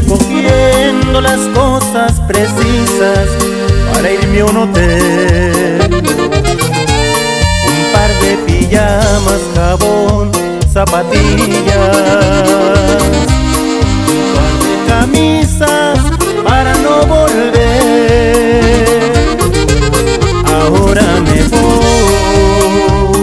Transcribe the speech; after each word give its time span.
recogiendo 0.00 1.20
las 1.22 1.40
cosas 1.54 2.20
precisas 2.28 3.28
para 3.92 4.10
irme 4.10 4.40
a 4.40 4.44
un 4.44 4.56
hotel. 4.58 5.80
Un 7.70 7.82
par 7.94 8.10
de 8.20 8.36
pijamas, 8.46 9.40
jabón, 9.54 10.30
zapatillas, 10.70 11.16
un 14.12 14.24
par 14.34 14.52
de 14.68 14.76
camisas 14.86 15.98
para 16.44 16.72
no 16.84 16.94
volver. 17.06 17.52
Ahora 20.44 21.06
me 21.28 21.40
voy, 21.56 23.22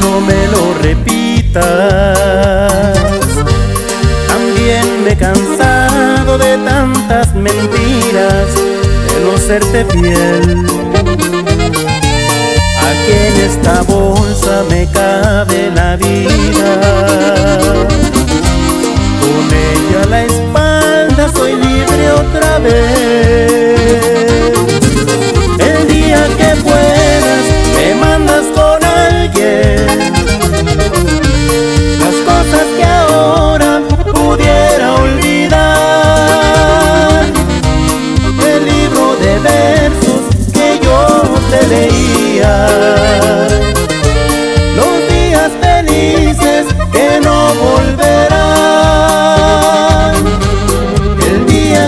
no 0.00 0.12
me 0.20 0.40
lo 0.48 0.62
repitas. 0.82 2.23
Tantas 7.06 7.34
mentiras, 7.34 8.54
de 8.54 9.20
no 9.24 9.36
serte 9.38 9.84
fiel. 9.86 10.66
Aquí 12.80 13.12
en 13.12 13.36
esta 13.44 13.82
bolsa 13.82 14.64
me 14.70 14.88
cabe 14.90 15.70
la 15.74 15.96
vida. 15.96 16.80
Con 19.20 19.44
ella 19.52 20.02
a 20.02 20.06
la 20.06 20.22
espalda 20.24 21.28
soy 21.34 21.54
libre 21.54 22.10
otra 22.12 22.58
vez. 22.58 23.33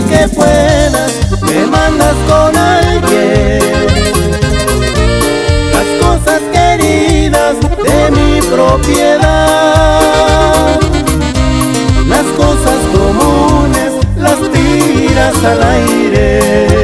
Que 0.04 0.28
puedas 0.28 1.12
me 1.42 1.66
mandas 1.66 2.14
con 2.28 2.56
alguien 2.56 3.58
las 5.72 5.86
cosas 6.02 6.40
queridas 6.52 7.56
de 7.60 8.10
mi 8.10 8.40
propiedad. 8.42 10.00
Las 12.06 12.26
cosas 12.36 12.78
comunes 12.92 13.92
las 14.16 14.38
tiras 14.52 15.44
al 15.44 15.62
aire. 15.62 16.75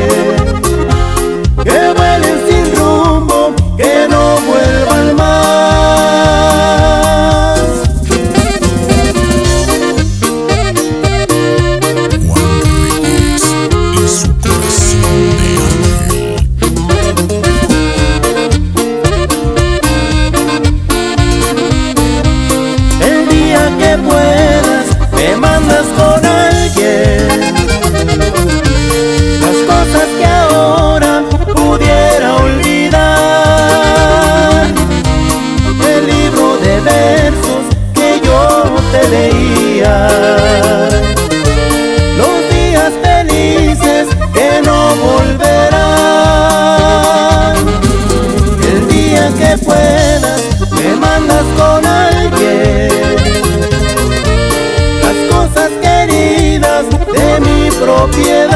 Propiedad. 57.82 58.51